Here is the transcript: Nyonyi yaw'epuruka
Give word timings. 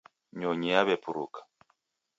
Nyonyi 0.39 0.67
yaw'epuruka 0.73 1.39